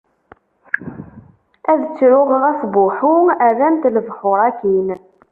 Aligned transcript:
Ad 1.71 1.79
ttruɣ 1.85 2.29
ɣef 2.43 2.59
Buḥu, 2.73 3.15
rran-t 3.49 3.83
lebḥur 3.93 4.39
akin. 4.49 4.87